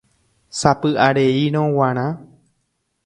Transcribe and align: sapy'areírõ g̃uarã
sapy'areírõ 0.59 1.63
g̃uarã 1.73 2.07